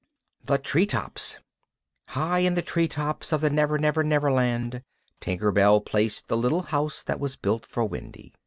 [0.43, 1.37] THE TREE TOPS
[2.07, 4.81] High in the tree tops of the Never Never Never Land,
[5.19, 8.33] Tinker Bell placed the little house that was built for Wendy.